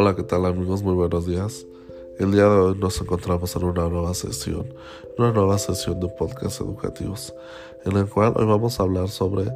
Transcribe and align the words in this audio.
Hola, 0.00 0.14
¿qué 0.14 0.22
tal 0.22 0.46
amigos? 0.46 0.80
Muy 0.84 0.94
buenos 0.94 1.26
días. 1.26 1.66
El 2.20 2.30
día 2.30 2.44
de 2.44 2.50
hoy 2.50 2.78
nos 2.78 3.00
encontramos 3.00 3.56
en 3.56 3.64
una 3.64 3.88
nueva 3.88 4.14
sesión, 4.14 4.72
una 5.18 5.32
nueva 5.32 5.58
sesión 5.58 5.98
de 5.98 6.06
podcast 6.06 6.60
educativos, 6.60 7.34
en 7.84 7.94
la 7.94 8.04
cual 8.04 8.32
hoy 8.36 8.46
vamos 8.46 8.78
a 8.78 8.84
hablar 8.84 9.08
sobre 9.08 9.50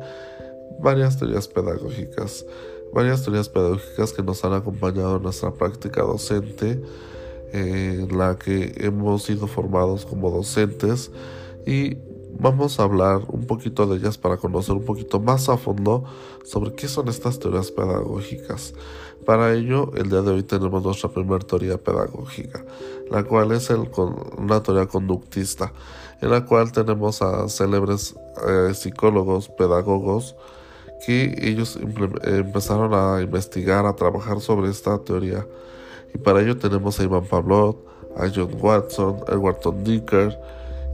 varias 0.80 1.16
teorías 1.16 1.46
pedagógicas, 1.46 2.44
varias 2.92 3.22
teorías 3.22 3.48
pedagógicas 3.48 4.12
que 4.12 4.24
nos 4.24 4.44
han 4.44 4.54
acompañado 4.54 5.18
en 5.18 5.22
nuestra 5.22 5.54
práctica 5.54 6.02
docente, 6.02 6.82
en 7.52 8.18
la 8.18 8.36
que 8.36 8.72
hemos 8.78 9.22
sido 9.22 9.46
formados 9.46 10.04
como 10.04 10.28
docentes 10.28 11.12
y 11.64 11.98
vamos 12.38 12.78
a 12.78 12.84
hablar 12.84 13.22
un 13.28 13.46
poquito 13.46 13.86
de 13.86 13.96
ellas 13.96 14.18
para 14.18 14.36
conocer 14.36 14.74
un 14.74 14.84
poquito 14.84 15.20
más 15.20 15.48
a 15.48 15.56
fondo 15.56 16.04
sobre 16.44 16.74
qué 16.74 16.88
son 16.88 17.08
estas 17.08 17.38
teorías 17.38 17.70
pedagógicas. 17.70 18.74
Para 19.24 19.54
ello, 19.54 19.92
el 19.94 20.08
día 20.10 20.22
de 20.22 20.32
hoy 20.32 20.42
tenemos 20.42 20.82
nuestra 20.82 21.08
primera 21.08 21.38
teoría 21.38 21.78
pedagógica, 21.78 22.64
la 23.10 23.22
cual 23.22 23.52
es 23.52 23.70
el, 23.70 23.88
una 24.36 24.62
teoría 24.62 24.86
conductista, 24.86 25.72
en 26.20 26.30
la 26.30 26.44
cual 26.44 26.72
tenemos 26.72 27.22
a 27.22 27.48
célebres 27.48 28.16
eh, 28.48 28.74
psicólogos, 28.74 29.48
pedagogos, 29.48 30.34
que 31.06 31.34
ellos 31.42 31.78
empezaron 32.22 32.94
a 32.94 33.20
investigar, 33.20 33.86
a 33.86 33.94
trabajar 33.94 34.40
sobre 34.40 34.70
esta 34.70 34.98
teoría. 34.98 35.46
Y 36.14 36.18
para 36.18 36.40
ello 36.40 36.56
tenemos 36.58 36.98
a 36.98 37.04
Ivan 37.04 37.24
Pavlov, 37.24 37.76
a 38.16 38.28
John 38.32 38.50
Watson, 38.60 39.16
a 39.26 39.32
Edward 39.32 39.58
Dicker 39.82 40.38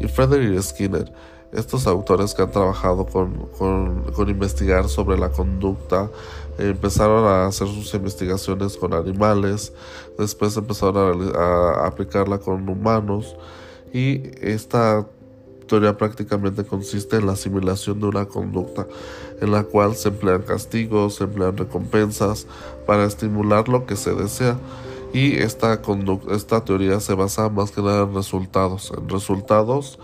y 0.01 0.07
Frederick 0.07 0.61
Skinner 0.63 1.13
estos 1.53 1.87
autores 1.87 2.35
que 2.35 2.43
han 2.43 2.51
trabajado 2.51 3.07
con, 3.07 3.49
con, 3.59 4.29
investigar 4.29 4.89
sobre 4.89 5.19
la 5.19 5.31
conducta 5.31 6.11
empezaron 6.59 7.25
a 7.25 7.47
hacer 7.47 7.69
sus 7.69 7.95
investigaciones 7.95 8.77
con 8.77 8.93
animales, 8.93 9.73
después 10.19 10.57
empezaron 10.57 11.35
a, 11.35 11.87
aplicarla 11.87 12.39
con 12.39 12.69
humanos 12.69 13.37
y 13.93 14.23
esta 14.43 15.07
teoría 15.67 15.97
prácticamente 15.97 16.65
consiste 16.65 17.17
en 17.17 17.27
la 17.27 17.33
asimilación 17.33 18.01
de 18.01 18.07
una 18.07 18.27
conducta 18.27 18.87
en 19.41 19.53
la 19.53 19.65
cual 19.65 19.95
se 19.95 20.09
emplean 20.09 20.43
castigos, 20.43 21.17
se 21.17 21.25
emplean 21.25 21.57
recompensas 21.57 22.47
para 22.87 23.05
estimular 23.05 23.69
lo 23.69 23.87
que 23.87 23.97
se 23.97 24.15
desea 24.15 24.59
y 25.13 25.37
esta, 25.37 25.81
esta 26.31 26.65
teoría 26.65 27.01
se 27.01 27.15
basa 27.15 27.49
más 27.49 27.71
que 27.71 27.81
nada 27.81 28.05
en 28.05 28.15
resultados, 28.15 28.93
en 28.97 29.09
resultados 29.09 29.99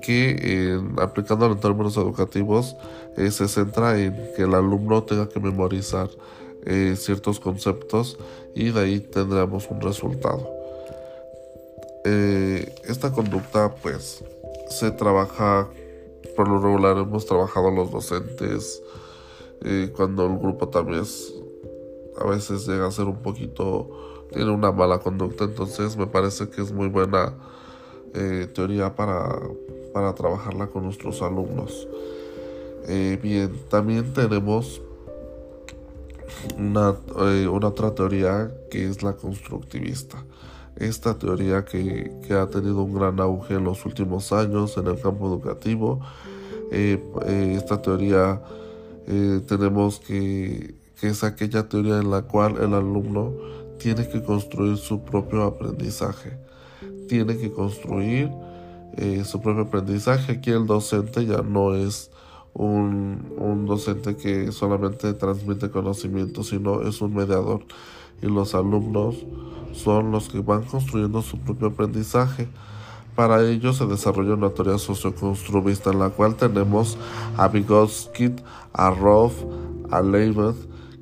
que 0.00 0.36
eh, 0.38 0.80
aplicándolo 0.98 1.54
en 1.54 1.60
términos 1.60 1.96
educativos 1.96 2.76
eh, 3.16 3.30
se 3.30 3.48
centra 3.48 3.98
en 3.98 4.14
que 4.36 4.42
el 4.42 4.54
alumno 4.54 5.02
tenga 5.02 5.28
que 5.28 5.40
memorizar 5.40 6.08
eh, 6.64 6.94
ciertos 6.96 7.40
conceptos 7.40 8.18
y 8.54 8.70
de 8.70 8.80
ahí 8.80 9.00
tendremos 9.00 9.68
un 9.70 9.80
resultado. 9.80 10.48
esta 12.04 13.10
conducta 13.10 13.74
pues 13.82 14.22
se 14.68 14.92
trabaja 14.92 15.68
por 16.36 16.46
lo 16.46 16.60
regular 16.60 16.98
hemos 16.98 17.26
trabajado 17.26 17.70
los 17.72 17.90
docentes 17.90 18.80
cuando 19.96 20.26
el 20.26 20.38
grupo 20.38 20.68
también 20.68 21.02
a 22.20 22.26
veces 22.26 22.66
llega 22.68 22.86
a 22.86 22.92
ser 22.92 23.06
un 23.06 23.22
poquito 23.22 24.15
tiene 24.36 24.50
una 24.52 24.70
mala 24.70 24.98
conducta 24.98 25.44
entonces 25.44 25.96
me 25.96 26.06
parece 26.06 26.48
que 26.48 26.62
es 26.62 26.72
muy 26.72 26.88
buena 26.88 27.34
teoría 28.54 28.94
para 28.94 29.40
para 29.96 30.14
trabajarla 30.14 30.66
con 30.66 30.84
nuestros 30.84 31.22
alumnos. 31.22 31.88
Eh, 32.86 33.18
bien, 33.22 33.50
también 33.70 34.12
tenemos 34.12 34.82
una, 36.58 36.94
eh, 37.18 37.48
una, 37.48 37.68
otra 37.68 37.94
teoría 37.94 38.52
que 38.70 38.86
es 38.86 39.02
la 39.02 39.14
constructivista. 39.14 40.22
Esta 40.76 41.16
teoría 41.18 41.64
que, 41.64 42.12
que, 42.28 42.34
ha 42.34 42.46
tenido 42.46 42.82
un 42.82 42.92
gran 42.92 43.18
auge 43.20 43.54
en 43.54 43.64
los 43.64 43.86
últimos 43.86 44.30
años 44.34 44.76
en 44.76 44.86
el 44.86 45.00
campo 45.00 45.28
educativo. 45.28 46.02
Eh, 46.70 47.00
esta 47.56 47.80
teoría 47.80 48.42
tenemos 49.46 49.98
que, 49.98 50.74
que 51.00 51.06
es 51.08 51.24
aquella 51.24 51.70
teoría 51.70 52.00
en 52.00 52.10
la 52.10 52.20
cual 52.20 52.58
el 52.58 52.74
alumno 52.74 53.32
tiene 53.86 54.08
que 54.08 54.20
construir 54.20 54.76
su 54.78 55.04
propio 55.04 55.44
aprendizaje. 55.44 56.36
Tiene 57.08 57.36
que 57.36 57.52
construir 57.52 58.32
eh, 58.96 59.22
su 59.24 59.40
propio 59.40 59.62
aprendizaje. 59.62 60.32
Aquí 60.32 60.50
el 60.50 60.66
docente 60.66 61.24
ya 61.24 61.42
no 61.42 61.72
es 61.72 62.10
un, 62.52 63.32
un, 63.38 63.64
docente 63.64 64.16
que 64.16 64.50
solamente 64.50 65.12
transmite 65.12 65.70
conocimiento, 65.70 66.42
sino 66.42 66.82
es 66.82 67.00
un 67.00 67.14
mediador. 67.14 67.60
Y 68.20 68.26
los 68.26 68.56
alumnos 68.56 69.24
son 69.72 70.10
los 70.10 70.28
que 70.30 70.40
van 70.40 70.64
construyendo 70.64 71.22
su 71.22 71.38
propio 71.38 71.68
aprendizaje. 71.68 72.48
Para 73.14 73.48
ello 73.48 73.72
se 73.72 73.86
desarrolla 73.86 74.34
una 74.34 74.50
teoría 74.50 74.78
socioconstructivista 74.78 75.92
en 75.92 76.00
la 76.00 76.10
cual 76.10 76.34
tenemos 76.34 76.98
a 77.36 77.46
Vygotsky, 77.46 78.34
a 78.72 78.90
Roth, 78.90 79.34
a 79.92 80.02
Leibniz, 80.02 80.56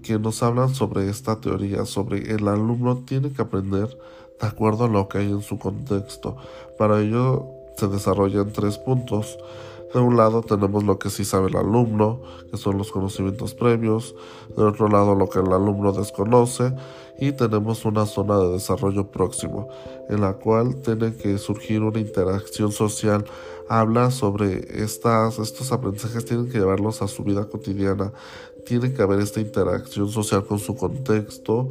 que 0.04 0.18
nos 0.18 0.42
hablan 0.42 0.74
sobre 0.74 1.08
esta 1.08 1.40
teoría, 1.40 1.86
sobre 1.86 2.32
el 2.32 2.46
alumno 2.46 2.98
tiene 3.06 3.32
que 3.32 3.42
aprender 3.42 3.88
de 4.40 4.46
acuerdo 4.46 4.84
a 4.84 4.88
lo 4.88 5.08
que 5.08 5.18
hay 5.18 5.30
en 5.30 5.42
su 5.42 5.58
contexto. 5.58 6.36
Para 6.78 7.00
ello 7.00 7.46
se 7.76 7.88
desarrollan 7.88 8.52
tres 8.52 8.78
puntos. 8.78 9.38
De 9.92 10.00
un 10.00 10.16
lado 10.16 10.42
tenemos 10.42 10.84
lo 10.84 10.98
que 10.98 11.08
sí 11.08 11.24
sabe 11.24 11.48
el 11.48 11.56
alumno, 11.56 12.20
que 12.50 12.56
son 12.56 12.76
los 12.76 12.90
conocimientos 12.92 13.54
previos. 13.54 14.14
De 14.56 14.64
otro 14.64 14.88
lado 14.88 15.14
lo 15.14 15.28
que 15.28 15.38
el 15.38 15.52
alumno 15.52 15.92
desconoce. 15.92 16.74
Y 17.18 17.30
tenemos 17.32 17.84
una 17.84 18.04
zona 18.06 18.38
de 18.38 18.48
desarrollo 18.48 19.10
próximo, 19.12 19.68
en 20.10 20.20
la 20.20 20.34
cual 20.34 20.80
tiene 20.82 21.14
que 21.14 21.38
surgir 21.38 21.80
una 21.82 22.00
interacción 22.00 22.72
social. 22.72 23.24
Habla 23.68 24.10
sobre 24.10 24.82
estas, 24.82 25.38
estos 25.38 25.70
aprendizajes, 25.70 26.24
tienen 26.24 26.50
que 26.50 26.58
llevarlos 26.58 27.00
a 27.00 27.08
su 27.08 27.22
vida 27.22 27.44
cotidiana. 27.48 28.12
Tiene 28.64 28.92
que 28.92 29.02
haber 29.02 29.20
esta 29.20 29.40
interacción 29.40 30.08
social 30.08 30.44
con 30.44 30.58
su 30.58 30.74
contexto. 30.74 31.70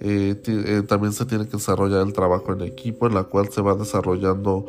Eh, 0.00 0.40
eh, 0.46 0.82
también 0.86 1.12
se 1.12 1.24
tiene 1.24 1.46
que 1.46 1.56
desarrollar 1.56 2.06
el 2.06 2.12
trabajo 2.12 2.52
en 2.52 2.62
equipo, 2.62 3.06
en 3.06 3.14
la 3.14 3.24
cual 3.24 3.48
se 3.50 3.62
va 3.62 3.74
desarrollando 3.74 4.66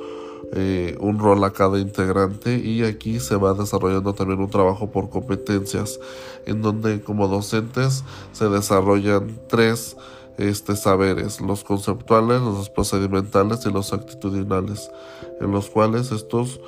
eh, 0.53 0.95
un 0.99 1.19
rol 1.19 1.43
a 1.43 1.51
cada 1.51 1.79
integrante 1.79 2.57
y 2.57 2.83
aquí 2.83 3.19
se 3.19 3.35
va 3.35 3.53
desarrollando 3.53 4.13
también 4.13 4.39
un 4.39 4.49
trabajo 4.49 4.91
por 4.91 5.09
competencias 5.09 5.99
en 6.45 6.61
donde 6.61 7.01
como 7.01 7.27
docentes 7.27 8.03
se 8.31 8.47
desarrollan 8.47 9.39
tres 9.47 9.97
este, 10.37 10.75
saberes, 10.75 11.41
los 11.41 11.63
conceptuales, 11.63 12.41
los 12.41 12.69
procedimentales 12.69 13.65
y 13.65 13.71
los 13.71 13.91
actitudinales, 13.91 14.91
en 15.41 15.51
los 15.51 15.69
cuales 15.69 16.11
estos 16.11 16.61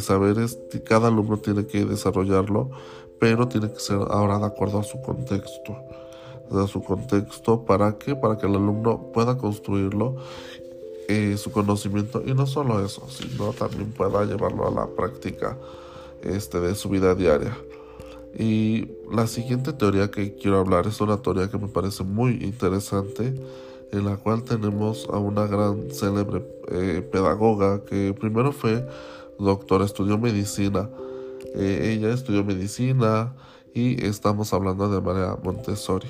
saberes 0.00 0.58
cada 0.86 1.08
alumno 1.08 1.36
tiene 1.36 1.66
que 1.66 1.84
desarrollarlo, 1.84 2.70
pero 3.18 3.48
tiene 3.48 3.70
que 3.72 3.80
ser 3.80 3.98
ahora 4.10 4.38
de 4.38 4.46
acuerdo 4.46 4.78
a 4.80 4.84
su 4.84 5.00
contexto 5.02 5.76
a 6.50 6.66
su 6.66 6.82
contexto 6.82 7.64
para 7.64 7.98
que 7.98 8.16
para 8.16 8.38
que 8.38 8.46
el 8.46 8.54
alumno 8.54 9.10
pueda 9.12 9.36
construirlo 9.36 10.16
eh, 11.10 11.38
su 11.38 11.50
conocimiento 11.50 12.22
y 12.26 12.34
no 12.34 12.46
solo 12.46 12.84
eso, 12.84 13.08
sino 13.08 13.54
también 13.54 13.92
pueda 13.92 14.26
llevarlo 14.26 14.68
a 14.68 14.70
la 14.70 14.86
práctica 14.86 15.56
este, 16.22 16.60
de 16.60 16.74
su 16.74 16.90
vida 16.90 17.14
diaria. 17.14 17.56
Y 18.38 18.88
la 19.10 19.26
siguiente 19.26 19.72
teoría 19.72 20.10
que 20.10 20.34
quiero 20.34 20.58
hablar 20.58 20.86
es 20.86 21.00
una 21.00 21.16
teoría 21.16 21.48
que 21.48 21.56
me 21.56 21.68
parece 21.68 22.04
muy 22.04 22.32
interesante, 22.44 23.32
en 23.90 24.04
la 24.04 24.18
cual 24.18 24.42
tenemos 24.42 25.08
a 25.10 25.16
una 25.16 25.46
gran 25.46 25.90
célebre 25.90 26.44
eh, 26.70 27.00
pedagoga 27.10 27.82
que 27.86 28.12
primero 28.12 28.52
fue 28.52 28.86
doctora, 29.38 29.86
estudió 29.86 30.18
medicina. 30.18 30.90
Eh, 31.58 31.94
ella 31.94 32.14
estudió 32.14 32.44
medicina 32.44 33.34
y 33.74 34.04
estamos 34.04 34.52
hablando 34.52 34.88
de 34.88 35.00
María 35.00 35.36
Montessori. 35.42 36.06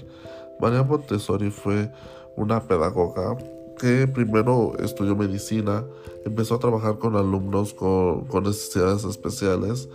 María 0.61 0.83
Montessori 0.83 1.51
fue 1.51 1.91
una 2.37 2.61
pedagoga 2.61 3.35
que 3.79 4.07
primero 4.07 4.75
estudió 4.79 5.17
medicina, 5.17 5.87
empezó 6.27 6.57
a 6.57 6.59
trabajar 6.59 6.99
con 6.99 7.17
alumnos 7.17 7.73
con, 7.73 8.27
necesidades 8.43 9.05
especiales, 9.05 9.89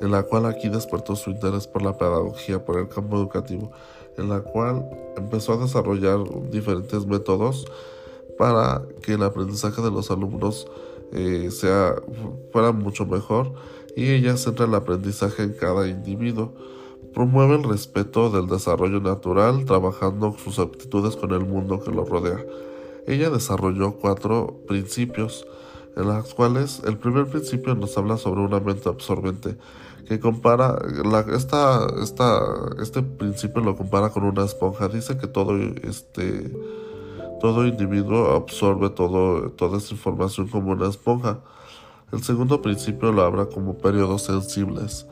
en 0.00 0.12
la 0.12 0.22
cual 0.22 0.46
aquí 0.46 0.68
despertó 0.68 1.16
su 1.16 1.30
interés 1.30 1.66
por 1.66 1.82
la 1.82 1.96
pedagogía, 1.98 2.64
por 2.64 2.78
el 2.78 2.88
campo 2.88 3.16
educativo, 3.16 3.72
en 4.16 4.28
la 4.28 4.42
cual 4.42 4.88
empezó 5.16 5.54
a 5.54 5.56
desarrollar 5.56 6.20
diferentes 6.50 7.04
métodos 7.04 7.66
para 8.38 8.82
que 9.02 9.14
el 9.14 9.24
aprendizaje 9.24 9.82
de 9.82 9.90
los 9.90 10.12
alumnos 10.12 10.68
eh, 11.12 11.50
sea, 11.50 11.96
fuera 12.52 12.70
mucho 12.70 13.06
mejor 13.06 13.52
y 13.96 14.10
ella 14.10 14.36
centra 14.36 14.66
el 14.66 14.74
aprendizaje 14.74 15.42
en 15.42 15.52
cada 15.54 15.86
individuo. 15.88 16.52
Promueve 17.12 17.54
el 17.56 17.62
respeto 17.62 18.30
del 18.30 18.48
desarrollo 18.48 19.00
natural, 19.00 19.64
trabajando 19.64 20.36
sus 20.42 20.58
aptitudes 20.58 21.16
con 21.16 21.30
el 21.32 21.44
mundo 21.46 21.80
que 21.80 21.90
lo 21.92 22.04
rodea. 22.04 22.44
Ella 23.06 23.30
desarrolló 23.30 23.92
cuatro 23.92 24.60
principios, 24.66 25.46
en 25.96 26.08
los 26.08 26.34
cuales 26.34 26.82
el 26.84 26.98
primer 26.98 27.26
principio 27.26 27.74
nos 27.74 27.96
habla 27.96 28.16
sobre 28.16 28.40
una 28.40 28.58
mente 28.60 28.88
absorbente, 28.88 29.56
que 30.08 30.18
compara, 30.18 30.76
esta, 31.32 31.86
este 32.82 33.02
principio 33.02 33.62
lo 33.62 33.76
compara 33.76 34.10
con 34.10 34.24
una 34.24 34.44
esponja. 34.44 34.88
Dice 34.88 35.16
que 35.16 35.26
todo, 35.28 35.56
este, 35.82 36.50
Todo 37.40 37.66
individuo 37.66 38.32
absorbe 38.32 38.88
todo, 38.90 39.50
toda 39.50 39.78
esa 39.78 39.92
información 39.94 40.48
como 40.48 40.72
una 40.72 40.88
esponja. 40.88 41.40
El 42.14 42.22
segundo 42.22 42.62
principio 42.62 43.10
lo 43.10 43.22
habla 43.22 43.46
como 43.46 43.76
periodos 43.76 44.22
sensibles. 44.22 45.04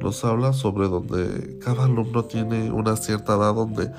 Nos 0.00 0.24
habla 0.24 0.52
sobre 0.52 0.88
donde 0.88 1.56
cada 1.60 1.84
alumno 1.84 2.24
tiene 2.24 2.72
una 2.72 2.96
cierta 2.96 3.36
edad, 3.36 3.54
donde 3.54 3.92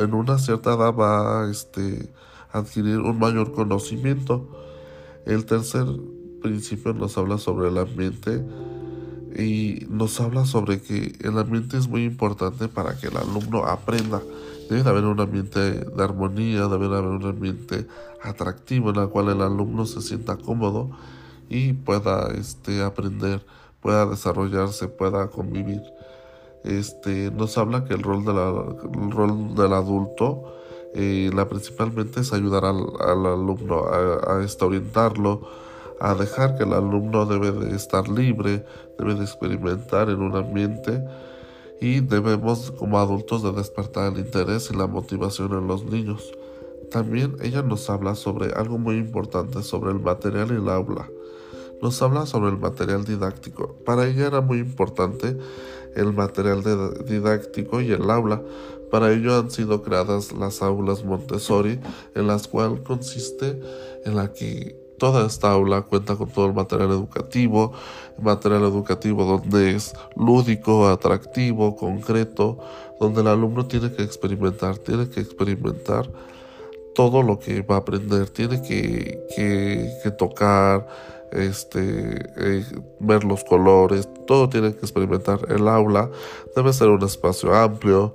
en 0.00 0.12
una 0.12 0.36
cierta 0.38 0.74
edad 0.74 0.92
va 0.96 1.48
este, 1.48 2.12
a 2.50 2.58
adquirir 2.58 2.98
un 2.98 3.20
mayor 3.20 3.52
conocimiento. 3.52 4.48
El 5.26 5.46
tercer 5.46 5.86
principio 6.42 6.92
nos 6.92 7.16
habla 7.16 7.38
sobre 7.38 7.68
el 7.68 7.78
ambiente 7.78 8.44
y 9.38 9.86
nos 9.88 10.20
habla 10.20 10.44
sobre 10.44 10.82
que 10.82 11.16
el 11.20 11.38
ambiente 11.38 11.78
es 11.78 11.86
muy 11.86 12.02
importante 12.02 12.66
para 12.66 12.98
que 12.98 13.06
el 13.06 13.16
alumno 13.16 13.64
aprenda. 13.64 14.20
Debe 14.68 14.90
haber 14.90 15.04
un 15.04 15.20
ambiente 15.20 15.60
de 15.60 16.02
armonía, 16.02 16.66
debe 16.66 16.86
haber 16.86 17.04
un 17.04 17.26
ambiente 17.26 17.86
atractivo 18.24 18.90
en 18.90 18.96
el 18.96 19.08
cual 19.08 19.28
el 19.28 19.40
alumno 19.40 19.86
se 19.86 20.00
sienta 20.00 20.36
cómodo 20.36 20.90
y 21.52 21.74
pueda 21.74 22.28
este, 22.34 22.82
aprender, 22.82 23.44
pueda 23.80 24.06
desarrollarse, 24.06 24.88
pueda 24.88 25.28
convivir. 25.28 25.82
Este, 26.64 27.30
nos 27.30 27.58
habla 27.58 27.84
que 27.84 27.92
el 27.92 28.02
rol, 28.02 28.24
rol 29.10 29.54
del 29.54 29.72
adulto 29.74 30.44
eh, 30.94 31.30
la 31.34 31.48
principalmente 31.48 32.20
es 32.20 32.32
ayudar 32.32 32.64
al, 32.64 32.86
al 33.00 33.26
alumno 33.26 33.84
a, 33.84 34.36
a 34.36 34.44
este, 34.44 34.64
orientarlo, 34.64 35.42
a 36.00 36.14
dejar 36.14 36.56
que 36.56 36.64
el 36.64 36.72
alumno 36.72 37.26
debe 37.26 37.52
de 37.52 37.76
estar 37.76 38.08
libre, 38.08 38.64
debe 38.98 39.14
de 39.14 39.24
experimentar 39.24 40.08
en 40.08 40.22
un 40.22 40.34
ambiente 40.34 41.04
y 41.82 42.00
debemos 42.00 42.70
como 42.72 42.98
adultos 42.98 43.42
de 43.42 43.52
despertar 43.52 44.12
el 44.12 44.20
interés 44.20 44.70
y 44.70 44.76
la 44.76 44.86
motivación 44.86 45.52
en 45.52 45.66
los 45.66 45.84
niños. 45.84 46.32
También 46.90 47.36
ella 47.42 47.62
nos 47.62 47.90
habla 47.90 48.14
sobre 48.14 48.52
algo 48.52 48.78
muy 48.78 48.96
importante 48.96 49.62
sobre 49.62 49.90
el 49.90 50.00
material 50.00 50.50
y 50.50 50.56
el 50.56 50.68
aula. 50.68 51.08
Nos 51.82 52.00
habla 52.00 52.24
sobre 52.24 52.50
el 52.50 52.58
material 52.58 53.04
didáctico. 53.04 53.74
Para 53.84 54.06
ella 54.06 54.28
era 54.28 54.40
muy 54.40 54.58
importante 54.58 55.36
el 55.94 56.12
material 56.12 56.62
didáctico 57.04 57.80
y 57.80 57.92
el 57.92 58.08
aula. 58.10 58.40
Para 58.90 59.12
ello 59.12 59.38
han 59.38 59.50
sido 59.50 59.82
creadas 59.82 60.32
las 60.32 60.62
aulas 60.62 61.04
Montessori, 61.04 61.80
en 62.14 62.26
las 62.26 62.48
cuales 62.48 62.80
consiste 62.80 63.60
en 64.04 64.16
la 64.16 64.32
que 64.32 64.82
Toda 65.02 65.26
esta 65.26 65.50
aula 65.50 65.82
cuenta 65.82 66.14
con 66.14 66.28
todo 66.28 66.46
el 66.46 66.54
material 66.54 66.92
educativo, 66.92 67.72
material 68.22 68.62
educativo 68.62 69.24
donde 69.24 69.74
es 69.74 69.94
lúdico, 70.14 70.86
atractivo, 70.86 71.74
concreto, 71.74 72.60
donde 73.00 73.22
el 73.22 73.26
alumno 73.26 73.66
tiene 73.66 73.90
que 73.90 74.04
experimentar, 74.04 74.78
tiene 74.78 75.10
que 75.10 75.18
experimentar 75.18 76.08
todo 76.94 77.24
lo 77.24 77.40
que 77.40 77.62
va 77.62 77.74
a 77.74 77.78
aprender, 77.78 78.30
tiene 78.30 78.62
que, 78.62 79.26
que, 79.34 80.10
tocar, 80.12 80.86
este, 81.32 82.32
eh, 82.36 82.64
ver 83.00 83.24
los 83.24 83.44
colores, 83.44 84.08
todo 84.26 84.48
tiene 84.48 84.72
que 84.74 84.80
experimentar. 84.80 85.40
El 85.48 85.68
aula 85.68 86.10
debe 86.54 86.72
ser 86.72 86.88
un 86.88 87.02
espacio 87.02 87.54
amplio, 87.54 88.14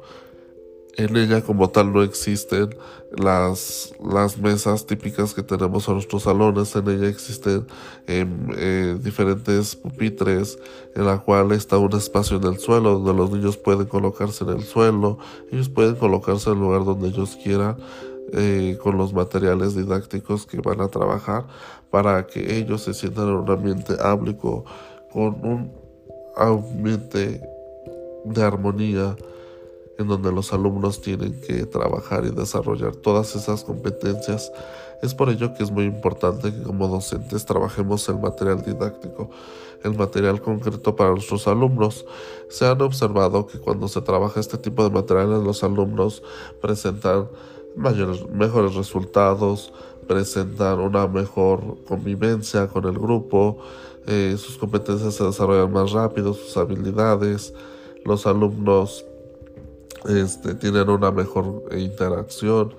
en 0.97 1.15
ella 1.15 1.41
como 1.41 1.69
tal 1.69 1.93
no 1.93 2.01
existen 2.01 2.75
las, 3.15 3.93
las 4.03 4.39
mesas 4.39 4.87
típicas 4.87 5.35
que 5.35 5.43
tenemos 5.43 5.87
en 5.87 5.93
nuestros 5.93 6.23
salones. 6.23 6.75
En 6.75 6.89
ella 6.89 7.07
existen 7.07 7.67
em, 8.07 8.47
eh, 8.55 8.97
diferentes 8.99 9.75
pupitres 9.75 10.57
en 10.95 11.05
la 11.05 11.19
cual 11.19 11.51
está 11.51 11.77
un 11.77 11.95
espacio 11.95 12.37
en 12.37 12.45
el 12.45 12.57
suelo 12.57 12.97
donde 12.97 13.13
los 13.13 13.31
niños 13.31 13.57
pueden 13.57 13.85
colocarse 13.85 14.43
en 14.43 14.49
el 14.49 14.63
suelo. 14.63 15.19
Ellos 15.51 15.69
pueden 15.69 15.95
colocarse 15.95 16.49
en 16.49 16.55
el 16.55 16.61
lugar 16.63 16.83
donde 16.83 17.09
ellos 17.09 17.37
quieran. 17.43 17.77
Eh, 18.33 18.77
con 18.83 18.97
los 18.97 19.13
materiales 19.13 19.73
didácticos 19.73 20.45
que 20.45 20.59
van 20.59 20.81
a 20.81 20.89
trabajar 20.89 21.47
para 21.89 22.27
que 22.27 22.57
ellos 22.57 22.81
se 22.81 22.93
sientan 22.93 23.29
en 23.29 23.35
un 23.35 23.49
ambiente 23.49 23.93
áblico 24.01 24.65
con 25.13 25.45
un 25.45 25.71
ambiente 26.35 27.41
de 28.25 28.43
armonía 28.43 29.15
en 29.97 30.07
donde 30.07 30.31
los 30.31 30.51
alumnos 30.51 31.01
tienen 31.01 31.39
que 31.41 31.65
trabajar 31.65 32.25
y 32.25 32.31
desarrollar 32.31 32.95
todas 32.97 33.35
esas 33.35 33.63
competencias. 33.63 34.51
Es 35.01 35.15
por 35.15 35.29
ello 35.29 35.53
que 35.53 35.63
es 35.63 35.71
muy 35.71 35.85
importante 35.85 36.53
que 36.53 36.63
como 36.63 36.87
docentes 36.87 37.45
trabajemos 37.45 38.07
el 38.09 38.19
material 38.19 38.61
didáctico, 38.61 39.29
el 39.83 39.95
material 39.95 40.41
concreto 40.41 40.95
para 40.95 41.11
nuestros 41.11 41.47
alumnos. 41.47 42.05
Se 42.49 42.65
han 42.65 42.81
observado 42.81 43.47
que 43.47 43.59
cuando 43.59 43.87
se 43.87 44.01
trabaja 44.01 44.39
este 44.39 44.57
tipo 44.57 44.83
de 44.83 44.89
materiales 44.89 45.39
los 45.43 45.63
alumnos 45.63 46.23
presentan 46.61 47.29
mayores, 47.77 48.27
mejores 48.29 48.75
resultados, 48.75 49.71
presentan 50.07 50.79
una 50.79 51.07
mejor 51.07 51.83
convivencia 51.87 52.67
con 52.67 52.85
el 52.85 52.97
grupo, 52.97 53.59
eh, 54.07 54.35
sus 54.37 54.57
competencias 54.57 55.15
se 55.15 55.23
desarrollan 55.23 55.71
más 55.71 55.91
rápido, 55.91 56.33
sus 56.33 56.55
habilidades, 56.57 57.53
los 58.05 58.25
alumnos 58.25 59.05
este, 60.07 60.55
tienen 60.55 60.89
una 60.89 61.11
mejor 61.11 61.63
interacción 61.77 62.73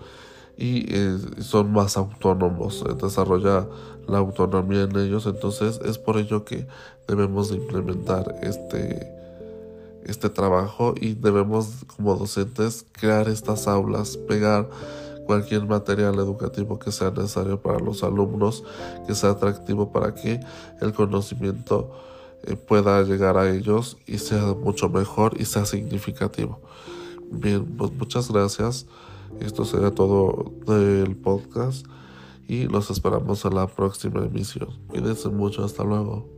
y 0.56 0.86
eh, 0.88 1.18
son 1.40 1.72
más 1.72 1.96
autónomos, 1.96 2.84
eh, 2.88 2.94
desarrolla 3.00 3.66
la 4.06 4.18
autonomía 4.18 4.82
en 4.82 4.96
ellos, 4.96 5.26
entonces 5.26 5.80
es 5.84 5.98
por 5.98 6.16
ello 6.16 6.44
que 6.44 6.66
debemos 7.06 7.50
de 7.50 7.56
implementar 7.56 8.34
este, 8.42 9.06
este 10.08 10.30
trabajo 10.30 10.94
y 11.00 11.14
debemos 11.14 11.84
como 11.96 12.16
docentes 12.16 12.84
crear 12.92 13.28
estas 13.28 13.68
aulas, 13.68 14.16
pegar 14.16 14.68
cualquier 15.26 15.66
material 15.66 16.14
educativo 16.14 16.78
que 16.78 16.90
sea 16.90 17.10
necesario 17.10 17.60
para 17.60 17.78
los 17.78 18.02
alumnos, 18.02 18.64
que 19.06 19.14
sea 19.14 19.30
atractivo 19.30 19.92
para 19.92 20.14
que 20.14 20.40
el 20.80 20.94
conocimiento 20.94 21.92
eh, 22.44 22.56
pueda 22.56 23.02
llegar 23.02 23.36
a 23.36 23.50
ellos 23.50 23.98
y 24.06 24.18
sea 24.18 24.54
mucho 24.54 24.88
mejor 24.88 25.38
y 25.38 25.44
sea 25.44 25.66
significativo. 25.66 26.60
Bien, 27.30 27.64
pues 27.76 27.92
muchas 27.92 28.32
gracias. 28.32 28.86
Esto 29.40 29.66
será 29.66 29.90
todo 29.90 30.50
del 30.66 31.14
podcast 31.16 31.86
y 32.48 32.64
los 32.64 32.90
esperamos 32.90 33.44
en 33.44 33.54
la 33.54 33.66
próxima 33.66 34.24
emisión. 34.24 34.70
Cuídense 34.88 35.28
mucho, 35.28 35.62
hasta 35.62 35.84
luego. 35.84 36.37